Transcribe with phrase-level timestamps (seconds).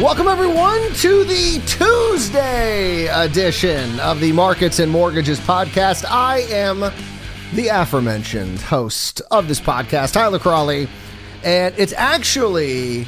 [0.00, 6.06] Welcome, everyone, to the Tuesday edition of the Markets and Mortgages podcast.
[6.08, 6.80] I am
[7.54, 10.88] the aforementioned host of this podcast, Tyler Cralle.
[11.44, 13.06] And it's actually,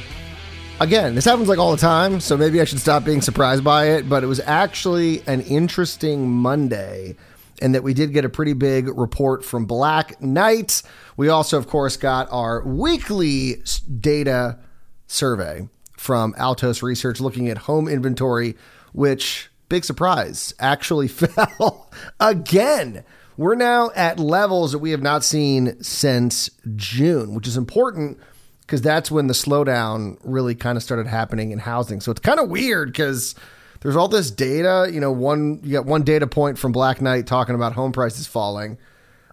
[0.79, 3.89] again, this happens like all the time, so maybe I should stop being surprised by
[3.89, 7.15] it, but it was actually an interesting Monday
[7.63, 10.83] and that we did get a pretty big report from Black Knight.
[11.17, 13.63] We also, of course, got our weekly
[13.99, 14.59] data
[15.07, 15.67] survey
[16.05, 18.55] from Altos Research looking at home inventory,
[18.93, 23.03] which, big surprise, actually fell again.
[23.37, 28.19] We're now at levels that we have not seen since June, which is important
[28.61, 31.99] because that's when the slowdown really kind of started happening in housing.
[32.01, 33.35] So it's kind of weird because
[33.81, 34.89] there's all this data.
[34.91, 38.25] You know, one you got one data point from Black Knight talking about home prices
[38.25, 38.77] falling,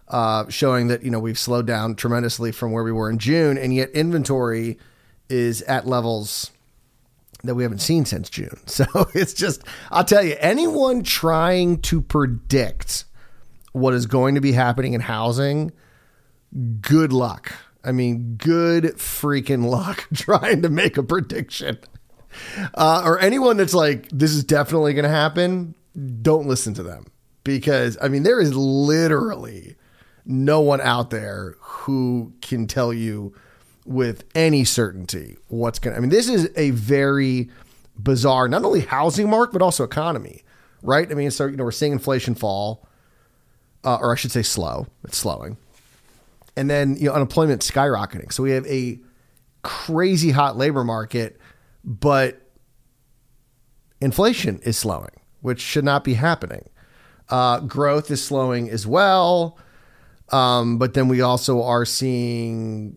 [0.09, 3.57] uh, showing that you know we've slowed down tremendously from where we were in June,
[3.57, 4.79] and yet inventory
[5.29, 6.51] is at levels
[7.45, 8.59] that we haven't seen since June.
[8.67, 13.05] So it's just, I'll tell you, anyone trying to predict
[13.73, 15.73] what is going to be happening in housing,
[16.81, 17.53] good luck.
[17.85, 21.79] I mean, good freaking luck trying to make a prediction.
[22.75, 25.75] Uh, or anyone that's like, this is definitely going to happen,
[26.23, 27.07] don't listen to them.
[27.45, 29.77] Because, I mean, there is literally
[30.25, 33.35] no one out there who can tell you
[33.85, 35.99] with any certainty what's going to.
[35.99, 37.51] I mean, this is a very
[37.99, 40.43] bizarre, not only housing market, but also economy,
[40.83, 41.11] right?
[41.11, 42.87] I mean, so, you know, we're seeing inflation fall,
[43.85, 44.87] uh, or I should say slow.
[45.05, 45.57] It's slowing.
[46.57, 48.33] And then, you know, unemployment skyrocketing.
[48.33, 49.01] So we have a
[49.63, 51.41] crazy hot labor market,
[51.85, 52.41] but
[54.01, 55.11] inflation is slowing,
[55.41, 56.69] which should not be happening.
[57.29, 59.59] Uh, growth is slowing as well.
[60.31, 62.97] Um, but then we also are seeing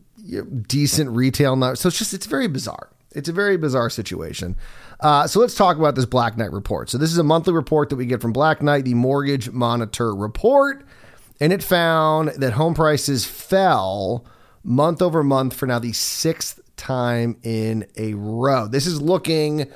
[0.68, 1.81] decent retail numbers.
[1.81, 2.90] So it's just it's very bizarre.
[3.12, 4.56] It's a very bizarre situation.
[5.00, 6.90] Uh, so let's talk about this Black Knight report.
[6.90, 10.13] So this is a monthly report that we get from Black Knight, the Mortgage Monitor
[10.13, 10.86] report,
[11.40, 14.25] and it found that home prices fell
[14.63, 18.68] month over month for now the sixth time in a row.
[18.68, 19.72] This is looking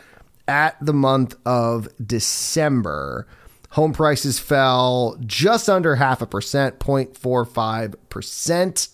[0.48, 3.28] at the month of December.
[3.72, 8.88] Home prices fell just under half a percent, 0.45 percent.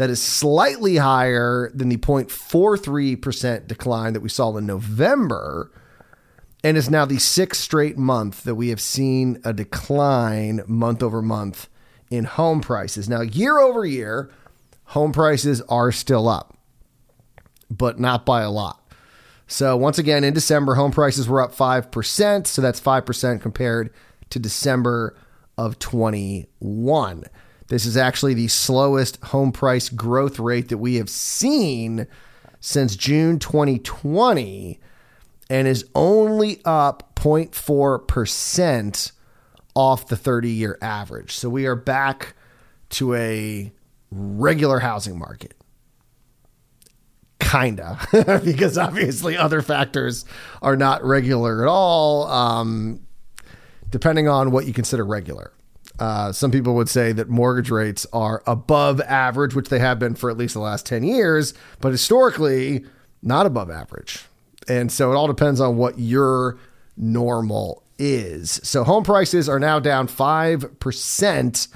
[0.00, 5.70] That is slightly higher than the 0.43% decline that we saw in November.
[6.64, 11.20] And is now the sixth straight month that we have seen a decline month over
[11.20, 11.68] month
[12.10, 13.10] in home prices.
[13.10, 14.30] Now, year over year,
[14.84, 16.56] home prices are still up,
[17.70, 18.82] but not by a lot.
[19.48, 22.46] So, once again, in December, home prices were up 5%.
[22.46, 23.92] So, that's 5% compared
[24.30, 25.14] to December
[25.58, 27.24] of 21.
[27.70, 32.08] This is actually the slowest home price growth rate that we have seen
[32.58, 34.80] since June 2020
[35.48, 39.12] and is only up 0.4%
[39.76, 41.32] off the 30 year average.
[41.32, 42.34] So we are back
[42.90, 43.72] to a
[44.10, 45.54] regular housing market.
[47.38, 48.00] Kinda,
[48.44, 50.24] because obviously other factors
[50.60, 53.06] are not regular at all, um,
[53.90, 55.52] depending on what you consider regular.
[56.00, 60.14] Uh, some people would say that mortgage rates are above average, which they have been
[60.14, 62.84] for at least the last 10 years, but historically,
[63.22, 64.24] not above average.
[64.66, 66.58] And so it all depends on what your
[66.96, 68.60] normal is.
[68.62, 71.68] So home prices are now down 5%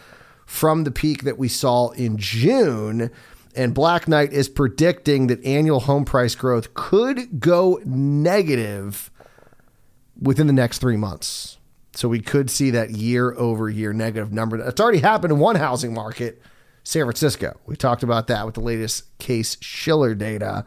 [0.46, 3.10] from the peak that we saw in June.
[3.54, 9.10] And Black Knight is predicting that annual home price growth could go negative
[10.20, 11.58] within the next three months.
[11.94, 14.56] So we could see that year over year negative number.
[14.56, 16.42] It's already happened in one housing market,
[16.82, 17.58] San Francisco.
[17.66, 20.64] We talked about that with the latest Case Shiller data,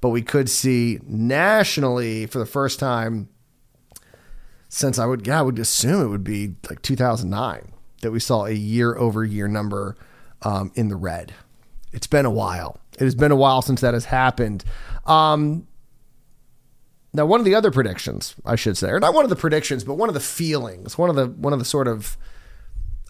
[0.00, 3.28] but we could see nationally for the first time
[4.68, 7.72] since I would, yeah, I would assume it would be like 2009
[8.02, 9.96] that we saw a year over year number
[10.42, 11.34] um, in the red.
[11.92, 12.78] It's been a while.
[12.92, 14.64] It has been a while since that has happened.
[15.06, 15.66] Um,
[17.12, 19.82] now, one of the other predictions, I should say, or not one of the predictions,
[19.82, 22.16] but one of the feelings, one of the one of the sort of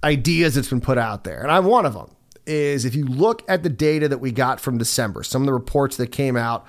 [0.02, 2.14] ideas that's been put out there, and I'm one of them,
[2.47, 5.52] is if you look at the data that we got from December, some of the
[5.52, 6.67] reports that came out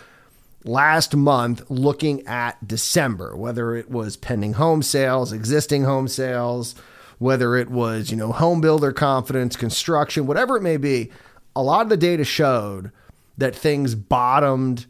[0.65, 6.75] last month looking at December, whether it was pending home sales, existing home sales,
[7.17, 11.09] whether it was, you know, home builder confidence, construction, whatever it may be,
[11.55, 12.91] a lot of the data showed
[13.37, 14.85] that things bottomed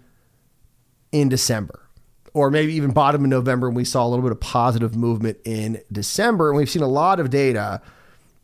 [1.11, 1.87] in December.
[2.33, 5.39] Or maybe even bottom in November, and we saw a little bit of positive movement
[5.43, 6.49] in December.
[6.49, 7.81] And we've seen a lot of data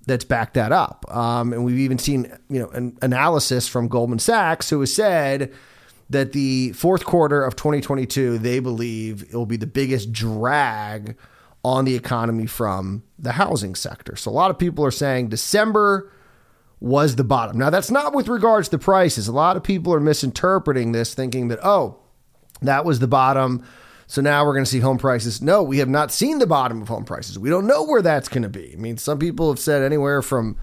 [0.06, 1.06] that's backed that up.
[1.14, 5.54] Um, and we've even seen, you know, an analysis from Goldman Sachs who has said
[6.10, 11.18] that the fourth quarter of 2022, they believe it will be the biggest drag
[11.64, 14.16] on the economy from the housing sector.
[14.16, 16.12] So a lot of people are saying December
[16.80, 17.58] was the bottom.
[17.58, 19.28] Now, that's not with regards to prices.
[19.28, 22.00] A lot of people are misinterpreting this, thinking that, oh,
[22.62, 23.66] that was the bottom.
[24.08, 25.42] So now we're going to see home prices.
[25.42, 27.38] No, we have not seen the bottom of home prices.
[27.38, 28.74] We don't know where that's going to be.
[28.74, 30.58] I mean, some people have said anywhere from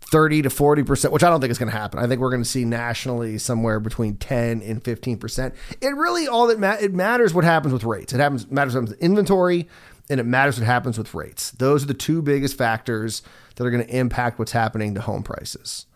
[0.00, 1.98] 30 to 40%, which I don't think is going to happen.
[1.98, 5.54] I think we're going to see nationally somewhere between 10 and 15%.
[5.80, 8.12] It really all that ma- it matters what happens with rates.
[8.12, 9.68] It happens matters with inventory
[10.08, 11.50] and it matters what happens with rates.
[11.52, 13.22] Those are the two biggest factors
[13.56, 15.86] that are going to impact what's happening to home prices.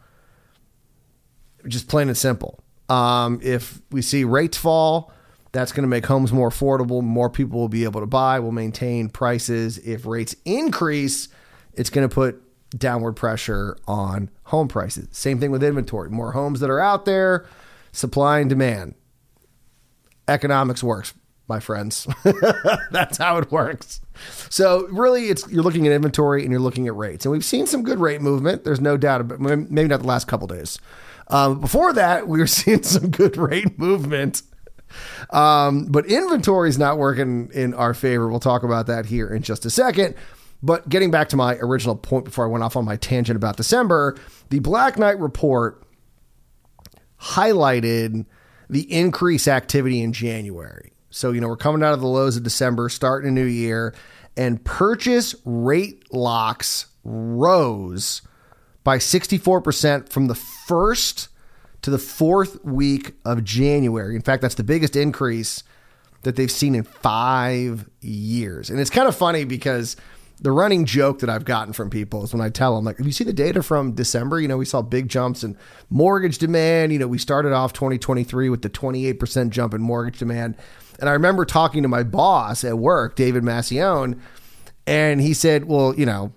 [1.68, 2.60] Just plain and simple.
[2.90, 5.12] Um, if we see rates fall,
[5.52, 7.02] that's going to make homes more affordable.
[7.02, 8.40] More people will be able to buy.
[8.40, 9.78] Will maintain prices.
[9.78, 11.28] If rates increase,
[11.74, 12.42] it's going to put
[12.76, 15.08] downward pressure on home prices.
[15.12, 16.10] Same thing with inventory.
[16.10, 17.46] More homes that are out there,
[17.92, 18.94] supply and demand.
[20.28, 21.14] Economics works,
[21.48, 22.06] my friends.
[22.92, 24.00] That's how it works.
[24.48, 27.66] So really, it's you're looking at inventory and you're looking at rates, and we've seen
[27.66, 28.62] some good rate movement.
[28.62, 29.40] There's no doubt about.
[29.40, 30.78] Maybe not the last couple days.
[31.30, 34.42] Um, before that, we were seeing some good rate movement.
[35.30, 38.28] Um, but inventory is not working in our favor.
[38.28, 40.16] We'll talk about that here in just a second.
[40.62, 43.56] But getting back to my original point before I went off on my tangent about
[43.56, 44.16] December,
[44.50, 45.86] the Black Knight report
[47.18, 48.26] highlighted
[48.68, 50.92] the increase activity in January.
[51.10, 53.94] So, you know, we're coming out of the lows of December, starting a new year,
[54.36, 58.22] and purchase rate locks rose
[58.90, 61.28] by 64% from the first
[61.80, 64.16] to the fourth week of January.
[64.16, 65.62] In fact, that's the biggest increase
[66.22, 68.68] that they've seen in five years.
[68.68, 69.94] And it's kind of funny because
[70.40, 73.06] the running joke that I've gotten from people is when I tell them, like, if
[73.06, 75.56] you see the data from December, you know, we saw big jumps in
[75.88, 76.92] mortgage demand.
[76.92, 80.56] You know, we started off 2023 with the 28% jump in mortgage demand.
[80.98, 84.18] And I remember talking to my boss at work, David Massione,
[84.84, 86.32] and he said, well, you know,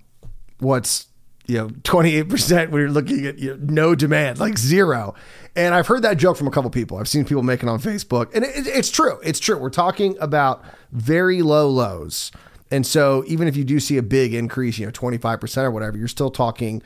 [0.59, 1.07] what's,
[1.45, 5.13] you know, 28% when you're looking at you know, no demand, like zero.
[5.55, 6.97] And I've heard that joke from a couple people.
[6.97, 8.33] I've seen people making on Facebook.
[8.33, 9.19] And it, it's true.
[9.23, 9.57] It's true.
[9.57, 12.31] We're talking about very low lows.
[12.71, 15.97] And so even if you do see a big increase, you know, 25% or whatever,
[15.97, 16.81] you're still talking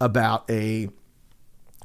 [0.00, 0.88] about a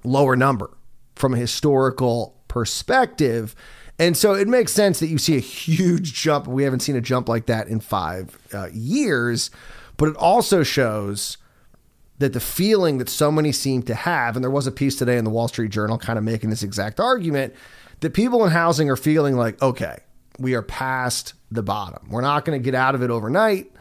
[0.04, 0.75] lower number
[1.16, 3.56] from a historical perspective.
[4.00, 6.48] And so it makes sense that you see a huge jump.
[6.48, 9.50] We haven't seen a jump like that in five uh, years,
[9.98, 11.38] but it also shows
[12.19, 15.18] that the feeling that so many seem to have, and there was a piece today
[15.18, 17.54] in the Wall Street Journal kind of making this exact argument,
[18.00, 19.98] that people in housing are feeling like, okay,
[20.40, 22.10] we are past the bottom.
[22.10, 23.72] We're not going to get out of it overnight,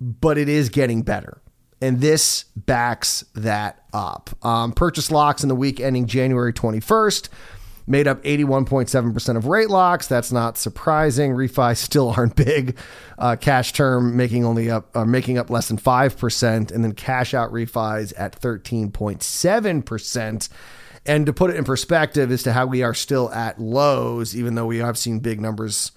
[0.00, 1.40] but it is getting better.
[1.82, 4.30] And this backs that up.
[4.44, 7.28] Um, purchase locks in the week ending January 21st
[7.90, 10.06] made up 81.7% of rate locks.
[10.06, 11.32] That's not surprising.
[11.32, 12.78] Refi still aren't big.
[13.18, 17.34] Uh, cash term making only up uh, making up less than 5% and then cash
[17.34, 20.48] out refis at 13.7%.
[21.06, 24.54] And to put it in perspective as to how we are still at lows, even
[24.54, 25.92] though we have seen big numbers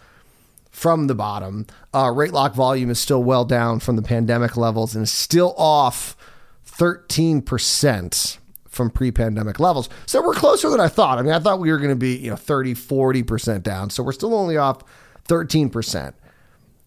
[0.72, 4.96] from the bottom, uh, rate lock volume is still well down from the pandemic levels
[4.96, 6.18] and is still off
[6.66, 8.38] 13%
[8.74, 9.88] from pre-pandemic levels.
[10.06, 11.20] So we're closer than I thought.
[11.20, 13.90] I mean, I thought we were going to be, you know, 30, 40% down.
[13.90, 14.84] So we're still only off
[15.28, 16.14] 13%.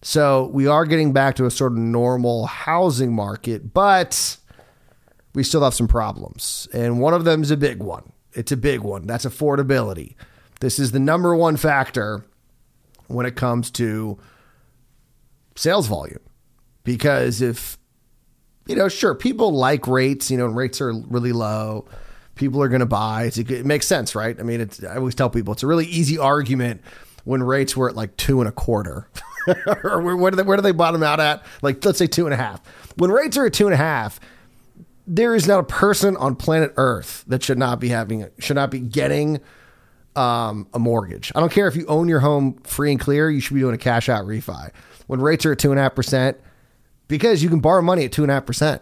[0.01, 4.37] So we are getting back to a sort of normal housing market, but
[5.33, 6.67] we still have some problems.
[6.73, 8.11] And one of them is a big one.
[8.33, 9.07] It's a big one.
[9.07, 10.15] That's affordability.
[10.59, 12.25] This is the number one factor
[13.07, 14.19] when it comes to
[15.55, 16.19] sales volume.
[16.83, 17.77] Because if,
[18.67, 21.85] you know, sure, people like rates, you know, rates are really low.
[22.35, 23.31] People are going to buy.
[23.35, 24.39] It makes sense, right?
[24.39, 26.81] I mean, it's, I always tell people it's a really easy argument
[27.23, 29.09] when rates were at like two and a quarter.
[29.83, 31.43] or where do, they, where do they bottom out at?
[31.61, 32.61] Like, let's say two and a half.
[32.97, 34.19] When rates are at two and a half,
[35.07, 38.69] there is not a person on planet Earth that should not be having should not
[38.69, 39.39] be getting
[40.17, 41.31] um, a mortgage.
[41.33, 43.29] I don't care if you own your home free and clear.
[43.29, 44.71] You should be doing a cash out refi
[45.07, 46.37] when rates are at two and a half percent
[47.07, 48.81] because you can borrow money at two and a half percent.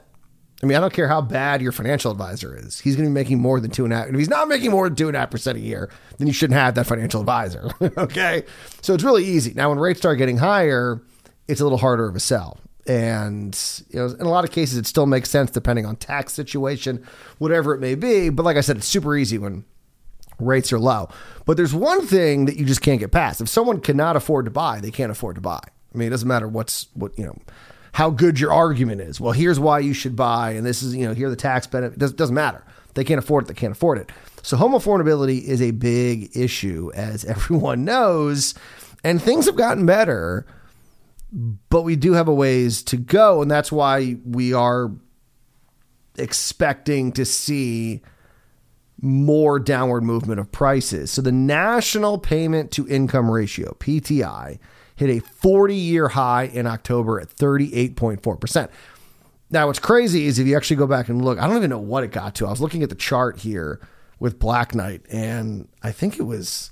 [0.63, 2.79] I mean, I don't care how bad your financial advisor is.
[2.79, 4.05] He's going to be making more than two and a half.
[4.05, 6.27] and If he's not making more than two and a half percent a year, then
[6.27, 7.69] you shouldn't have that financial advisor.
[7.81, 8.43] okay.
[8.81, 9.53] So it's really easy.
[9.53, 11.01] Now, when rates start getting higher,
[11.47, 12.57] it's a little harder of a sell.
[12.87, 16.33] And you know, in a lot of cases, it still makes sense depending on tax
[16.33, 17.05] situation,
[17.37, 18.29] whatever it may be.
[18.29, 19.65] But like I said, it's super easy when
[20.39, 21.09] rates are low.
[21.45, 23.41] But there's one thing that you just can't get past.
[23.41, 25.61] If someone cannot afford to buy, they can't afford to buy.
[25.63, 27.37] I mean, it doesn't matter what's what you know
[27.95, 29.19] how good your argument is.
[29.19, 31.67] Well, here's why you should buy, and this is you know here are the tax
[31.67, 32.01] benefit.
[32.01, 32.63] It doesn't matter.
[32.93, 33.47] They can't afford it.
[33.47, 34.11] They can't afford it.
[34.41, 38.53] So home affordability is a big issue, as everyone knows,
[39.03, 40.45] and things have gotten better
[41.69, 44.91] but we do have a ways to go, and that's why we are
[46.17, 48.01] expecting to see
[49.01, 51.11] more downward movement of prices.
[51.11, 54.59] So the national payment to income ratio, PTI,
[54.95, 58.69] hit a 40 year high in October at 38.4%.
[59.51, 61.79] Now, what's crazy is if you actually go back and look, I don't even know
[61.79, 62.47] what it got to.
[62.47, 63.79] I was looking at the chart here
[64.19, 66.71] with Black Knight, and I think it was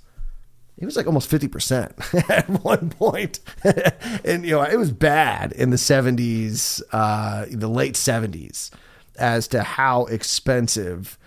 [0.77, 3.39] it was like almost 50% at one point.
[4.25, 8.71] and, you know, it was bad in the 70s, uh, the late 70s,
[9.17, 11.17] as to how expensive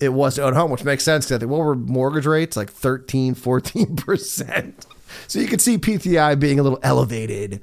[0.00, 2.26] it was to own a home, which makes sense because I think what were mortgage
[2.26, 2.56] rates?
[2.56, 4.86] Like 13, 14%.
[5.26, 7.60] So you could see PTI being a little elevated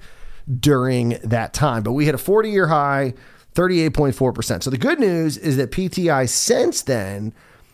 [0.60, 1.84] during that time.
[1.84, 3.14] But we hit a 40 year high,
[3.56, 4.64] 38.4%.
[4.64, 7.34] So the good news is that PTI since then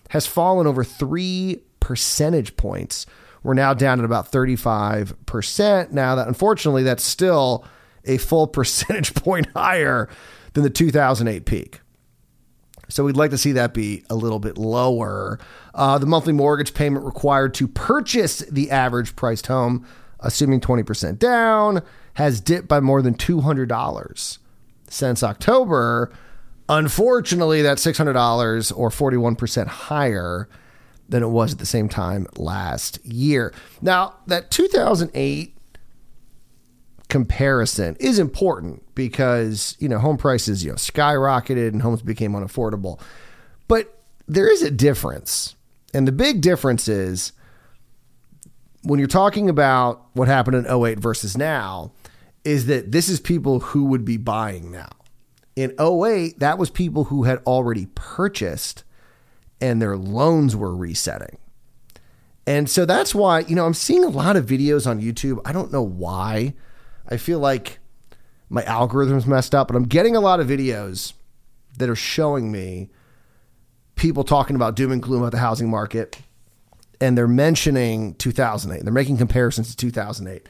[0.10, 3.06] has fallen over three percentage points
[3.44, 5.92] we're now down at about 35%.
[5.92, 7.66] Now, that unfortunately, that's still
[8.06, 10.10] a full percentage point higher
[10.54, 11.82] than the 2008 peak.
[12.90, 15.40] So we'd like to see that be a little bit lower.
[15.74, 19.86] Uh, the monthly mortgage payment required to purchase the average priced home,
[20.20, 21.82] assuming 20% down,
[22.16, 24.38] has dipped by more than $200
[24.90, 26.12] since October.
[26.68, 30.50] Unfortunately, that's $600 or 41% higher
[31.08, 33.54] than it was at the same time last year.
[33.82, 35.56] Now, that 2008
[37.10, 43.00] comparison is important because, you know, home prices, you know, skyrocketed and homes became unaffordable.
[43.68, 45.56] But there is a difference.
[45.94, 47.34] And the big difference is
[48.84, 51.92] when you're talking about what happened in 08 versus now,
[52.46, 54.90] is that this is people who would be buying now.
[55.56, 58.84] In 08, that was people who had already purchased
[59.60, 61.38] and their loans were resetting.
[62.48, 65.42] And so that's why, you know, I'm seeing a lot of videos on YouTube.
[65.44, 66.54] I don't know why.
[67.10, 67.80] I feel like
[68.50, 71.14] my algorithm's messed up, but I'm getting a lot of videos
[71.78, 72.90] that are showing me
[73.96, 76.20] people talking about doom and gloom about the housing market
[77.02, 78.84] and they're mentioning 2008.
[78.84, 80.48] They're making comparisons to 2008.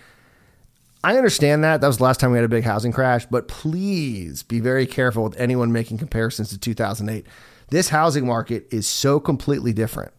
[1.04, 1.80] I understand that.
[1.82, 4.86] That was the last time we had a big housing crash, but please be very
[4.86, 7.26] careful with anyone making comparisons to 2008
[7.70, 10.12] this housing market is so completely different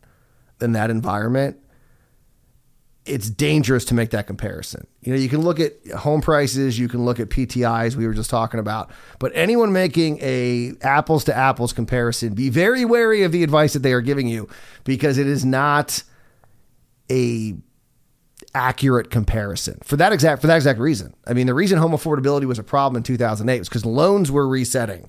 [0.59, 1.59] than that environment.
[3.07, 4.87] It's dangerous to make that comparison.
[5.01, 8.13] You know, you can look at home prices, you can look at PTIs we were
[8.13, 13.33] just talking about, but anyone making a apples to apples comparison, be very wary of
[13.33, 14.49] the advice that they are giving you
[14.85, 16.03] because it is not
[17.11, 17.55] a
[18.55, 21.15] accurate comparison for that exact for that exact reason.
[21.27, 24.49] I mean, the reason home affordability was a problem in 2008 was because loans were
[24.49, 25.09] resetting.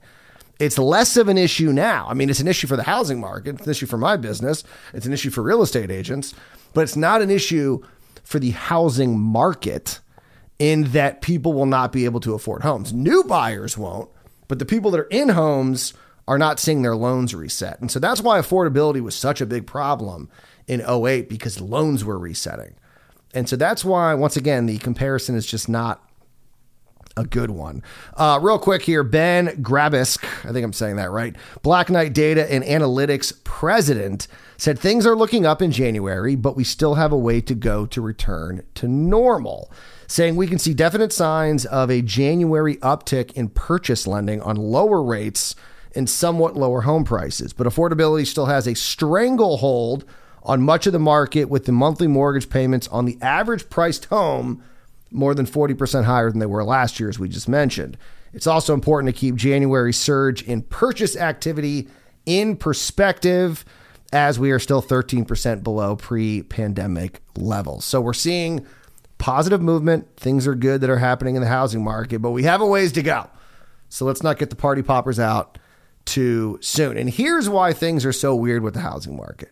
[0.62, 2.06] It's less of an issue now.
[2.08, 4.63] I mean, it's an issue for the housing market, it's an issue for my business,
[4.94, 6.36] it's an issue for real estate agents,
[6.75, 7.82] but it's not an issue
[8.24, 10.00] for the housing market
[10.60, 12.94] in that people will not be able to afford homes.
[12.94, 14.08] New buyers won't,
[14.48, 15.96] but the people that are in homes
[16.27, 17.80] are not seeing their loans reset.
[17.82, 20.30] And so that's why affordability was such a big problem
[20.68, 22.75] in 08 because loans were resetting.
[23.34, 26.08] And so that's why, once again, the comparison is just not
[27.18, 27.84] a good one.
[28.15, 31.36] Uh, real quick here, Ben Graboske, I think I'm saying that right.
[31.62, 34.27] Black Knight Data and Analytics president
[34.58, 37.86] said things are looking up in January, but we still have a way to go
[37.88, 39.72] to return to normal.
[40.08, 45.01] Saying we can see definite signs of a January uptick in purchase lending on lower
[45.01, 45.56] rates
[45.96, 50.06] and somewhat lower home prices, but affordability still has a stranglehold
[50.44, 54.63] on much of the market with the monthly mortgage payments on the average priced home
[55.12, 57.98] more than 40% higher than they were last year, as we just mentioned.
[58.34, 61.89] It's also important to keep January's surge in purchase activity
[62.25, 63.65] in perspective
[64.13, 67.86] as we are still 13% below pre pandemic levels.
[67.86, 68.65] So we're seeing
[69.18, 70.18] positive movement.
[70.18, 72.91] Things are good that are happening in the housing market, but we have a ways
[72.94, 73.30] to go.
[73.89, 75.58] So let's not get the party poppers out
[76.06, 76.98] too soon.
[76.98, 79.51] And here's why things are so weird with the housing market.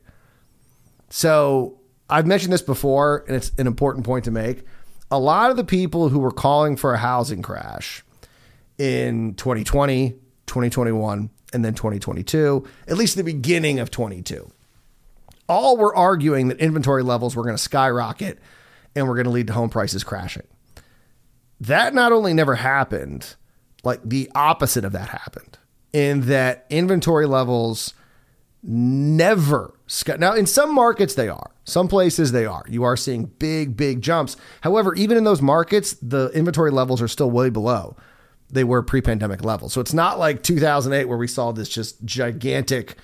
[1.10, 4.64] So I've mentioned this before, and it's an important point to make
[5.12, 8.04] a lot of the people who were calling for a housing crash
[8.78, 10.12] in 2020,
[10.46, 14.52] 2021, and then 2022, at least the beginning of 22.
[15.48, 18.38] All were arguing that inventory levels were going to skyrocket
[18.96, 20.48] and were going to lead to home prices crashing.
[21.60, 23.36] That not only never happened,
[23.84, 25.58] like the opposite of that happened,
[25.92, 27.94] in that inventory levels
[28.62, 29.74] never
[30.20, 31.52] now in some markets they are.
[31.64, 32.64] Some places they are.
[32.70, 34.38] You are seeing big big jumps.
[34.62, 37.96] However even in those markets the inventory levels are still way below
[38.52, 39.74] they were pre-pandemic levels.
[39.74, 42.98] So it's not like 2008 where we saw this just gigantic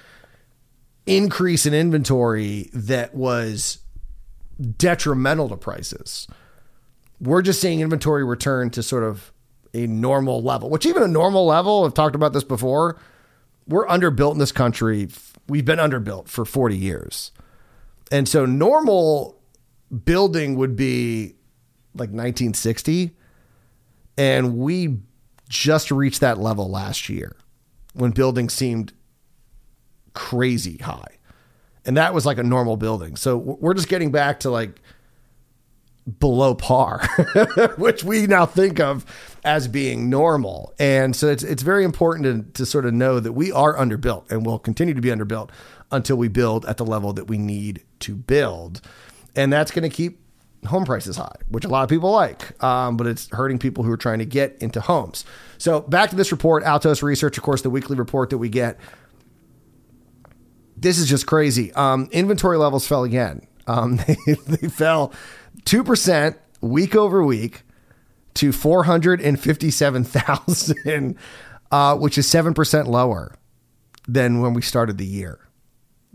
[1.06, 3.80] increase in inventory that was
[4.78, 6.28] detrimental to prices.
[7.22, 9.32] We're just seeing inventory return to sort of
[9.76, 12.98] a normal level which even a normal level i've talked about this before
[13.68, 15.10] we're underbuilt in this country
[15.48, 17.32] we've been underbuilt for 40 years.
[18.12, 19.40] And so normal
[20.04, 21.36] building would be
[21.94, 23.12] like 1960
[24.18, 25.00] and we
[25.50, 27.36] just reached that level last year
[27.94, 28.94] when building seemed
[30.14, 31.18] crazy high.
[31.86, 33.16] And that was like a normal building.
[33.16, 34.82] So we're just getting back to like
[36.20, 37.02] below par,
[37.78, 39.06] which we now think of
[39.44, 40.74] as being normal.
[40.80, 44.32] And so it's it's very important to, to sort of know that we are underbuilt
[44.32, 45.50] and will continue to be underbuilt
[45.92, 48.82] until we build at the level that we need to build.
[49.36, 50.20] And that's going to keep
[50.68, 53.92] home prices high, which a lot of people like, um, but it's hurting people who
[53.92, 55.26] are trying to get into homes.
[55.58, 58.80] So back to this report, Altos Research, of course, the weekly report that we get.
[60.78, 61.72] This is just crazy.
[61.74, 63.48] Um, inventory levels fell again.
[63.68, 65.14] Um, they, they fell
[65.64, 67.64] 2% week over week
[68.36, 71.18] to 457,000,
[71.72, 73.36] uh, which is 7% lower
[74.08, 75.40] than when we started the year.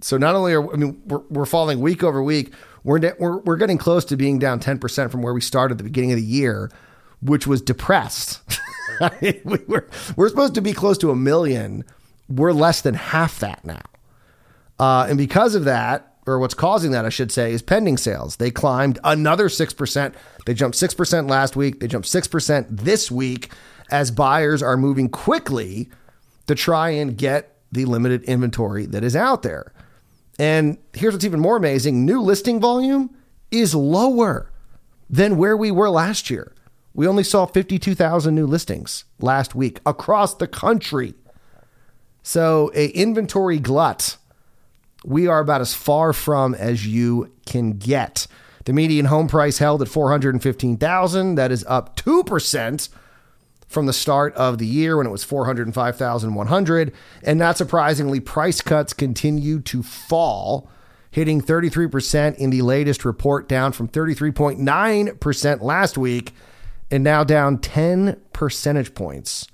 [0.02, 2.54] So not only are I mean we're, we're falling week over week,
[2.85, 5.85] we're, we're we're getting close to being down 10% from where we started at the
[5.85, 6.70] beginning of the year,
[7.20, 8.40] which was depressed.
[9.20, 11.85] we we're, we're supposed to be close to a million.
[12.28, 13.82] We're less than half that now.
[14.78, 18.37] Uh, and because of that, or what's causing that, I should say, is pending sales.
[18.37, 20.14] They climbed another 6%.
[20.46, 21.80] They jumped 6% last week.
[21.80, 23.50] They jumped 6% this week
[23.90, 25.90] as buyers are moving quickly
[26.46, 29.72] to try and get the limited inventory that is out there.
[30.38, 33.14] And here's what's even more amazing new listing volume
[33.50, 34.50] is lower
[35.09, 36.55] than where we were last year.
[36.94, 41.14] We only saw 52,000 new listings last week across the country.
[42.22, 44.16] So, a inventory glut
[45.04, 48.26] we are about as far from as you can get.
[48.64, 52.88] The median home price held at 415,000, that is up 2%
[53.66, 58.92] from the start of the year when it was 405,100, and not surprisingly price cuts
[58.92, 60.68] continue to fall,
[61.10, 66.34] hitting 33% in the latest report down from 33.9% last week
[66.90, 69.46] and now down 10 percentage points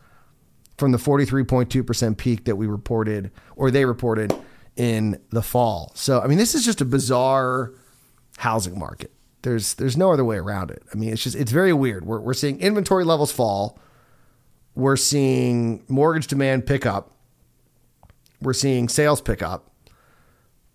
[0.79, 4.35] from the 43.2% peak that we reported or they reported
[4.77, 5.93] in the fall.
[5.95, 7.73] So, I mean, this is just a bizarre
[8.39, 9.13] housing market.
[9.43, 10.83] There's there's no other way around it.
[10.93, 12.05] I mean, it's just it's very weird.
[12.05, 13.79] We're we're seeing inventory levels fall.
[14.75, 17.13] We're seeing mortgage demand pick up.
[18.43, 19.71] We're seeing sales pick up.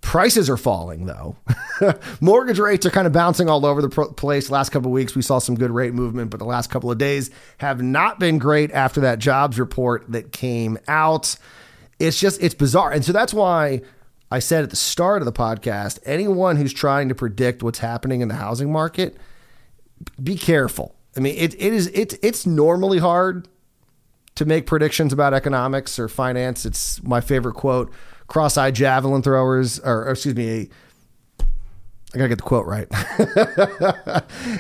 [0.02, 1.36] Prices are falling though.
[2.22, 4.50] mortgage rates are kind of bouncing all over the place.
[4.50, 6.98] Last couple of weeks we saw some good rate movement, but the last couple of
[6.98, 11.36] days have not been great after that jobs report that came out.
[12.02, 12.92] It's just, it's bizarre.
[12.92, 13.82] And so that's why
[14.30, 18.22] I said at the start of the podcast anyone who's trying to predict what's happening
[18.22, 19.18] in the housing market,
[20.22, 20.96] be careful.
[21.16, 23.48] I mean, it, it is, it's, it's normally hard
[24.36, 26.66] to make predictions about economics or finance.
[26.66, 27.92] It's my favorite quote
[28.28, 31.44] cross eyed javelin throwers, or, or excuse me, a,
[32.14, 32.88] I gotta get the quote right.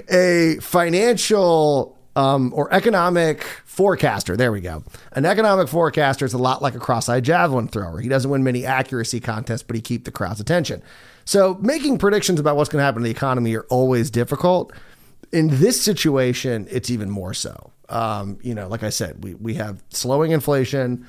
[0.12, 4.36] a financial um, or economic forecaster.
[4.36, 4.84] There we go.
[5.14, 8.00] An economic forecaster is a lot like a cross-eyed javelin thrower.
[8.00, 10.82] He doesn't win many accuracy contests, but he keeps the crowd's attention.
[11.26, 14.74] So making predictions about what's going to happen to the economy are always difficult.
[15.32, 17.72] In this situation, it's even more so.
[17.88, 21.06] Um, you know, like I said, we we have slowing inflation,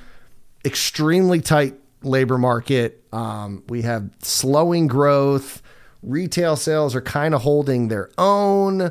[0.64, 3.02] extremely tight labor market.
[3.12, 5.62] Um, we have slowing growth.
[6.02, 8.90] Retail sales are kind of holding their own.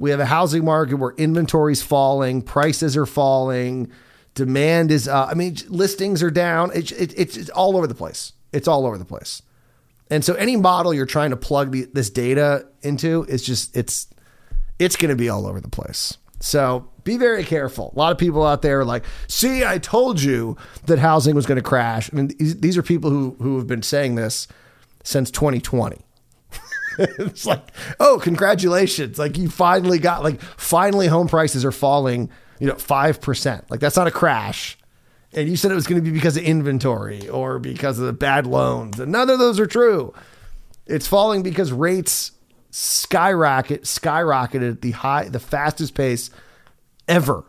[0.00, 3.92] We have a housing market where inventory's falling, prices are falling,
[4.34, 5.28] demand is up.
[5.28, 6.70] I mean, listings are down.
[6.74, 8.32] It, it, it's, it's all over the place.
[8.50, 9.42] It's all over the place.
[10.10, 14.08] And so any model you're trying to plug the, this data into is just it's
[14.78, 16.16] it's going to be all over the place.
[16.40, 17.92] So be very careful.
[17.94, 21.44] A lot of people out there are like, "See, I told you that housing was
[21.44, 24.48] going to crash." I mean, these are people who who have been saying this
[25.04, 25.98] since 2020.
[26.98, 29.18] it's like, oh, congratulations.
[29.18, 33.70] Like you finally got like finally home prices are falling, you know, 5%.
[33.70, 34.76] Like that's not a crash.
[35.32, 38.12] And you said it was going to be because of inventory or because of the
[38.12, 38.98] bad loans.
[38.98, 40.12] And none of those are true.
[40.86, 42.32] It's falling because rates
[42.72, 46.30] skyrocket skyrocketed at the high the fastest pace
[47.08, 47.44] ever.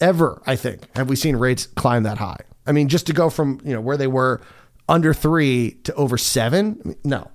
[0.00, 0.94] Ever, I think.
[0.96, 2.40] Have we seen rates climb that high?
[2.66, 4.40] I mean, just to go from, you know, where they were
[4.88, 6.80] under 3 to over 7?
[6.82, 7.30] I mean, no.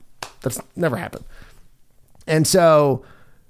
[0.45, 1.25] That's never happened.
[2.27, 3.03] And so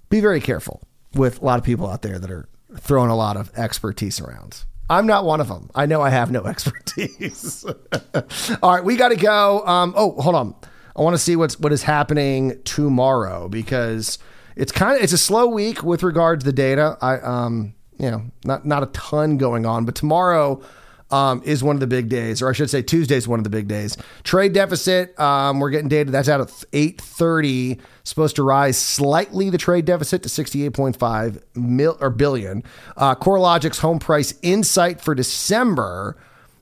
[0.09, 0.81] be very careful
[1.13, 4.63] with a lot of people out there that are throwing a lot of expertise around.
[4.89, 5.69] I'm not one of them.
[5.73, 7.65] I know I have no expertise.
[8.61, 9.65] All right, we got to go.
[9.65, 10.55] Um, oh, hold on.
[10.95, 14.17] I want to see what's what is happening tomorrow because
[14.55, 16.97] it's kind of it's a slow week with regard to the data.
[17.01, 20.61] I um you know not not a ton going on, but tomorrow
[21.11, 23.43] um, is one of the big days, or I should say Tuesday is one of
[23.43, 23.97] the big days.
[24.23, 29.57] Trade deficit, um, we're getting data that's out at 830, supposed to rise slightly the
[29.57, 32.63] trade deficit to 68.5 mil or billion.
[32.97, 36.17] Uh, CoreLogic's home price insight for December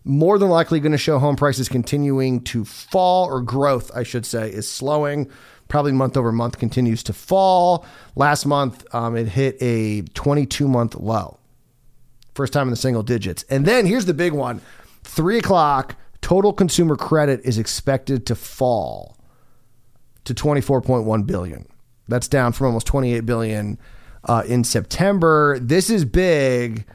[0.06, 4.26] more than likely going to show home prices continuing to fall or growth, I should
[4.26, 5.30] say, is slowing.
[5.70, 7.86] Probably month over month continues to fall.
[8.16, 11.40] Last month, um, it hit a 22 month low.
[12.36, 13.44] First time in the single digits.
[13.50, 14.62] And then here's the big one
[15.04, 19.18] three o'clock, total consumer credit is expected to fall
[20.24, 21.68] to 24.1 billion.
[22.08, 23.78] That's down from almost 28 billion
[24.26, 25.60] uh, in September.
[25.60, 26.86] This is big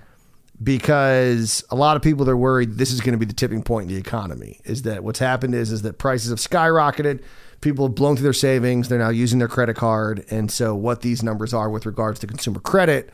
[0.63, 3.89] because a lot of people are worried this is going to be the tipping point
[3.89, 4.61] in the economy.
[4.65, 7.23] Is that what's happened is is that prices have skyrocketed.
[7.61, 8.89] People have blown through their savings.
[8.89, 12.27] They're now using their credit card, and so what these numbers are with regards to
[12.27, 13.11] consumer credit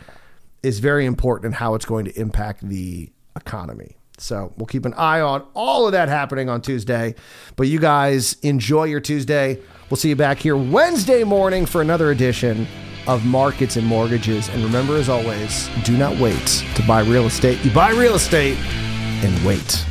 [0.64, 3.96] is very important in how it's going to impact the economy.
[4.18, 7.14] So we'll keep an eye on all of that happening on Tuesday.
[7.56, 9.60] But you guys enjoy your Tuesday.
[9.90, 12.66] We'll see you back here Wednesday morning for another edition
[13.06, 14.48] of Markets and Mortgages.
[14.48, 17.62] And remember, as always, do not wait to buy real estate.
[17.64, 19.84] You buy real estate and wait.